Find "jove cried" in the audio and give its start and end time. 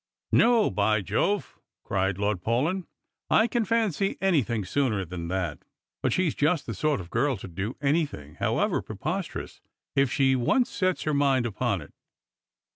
1.01-2.17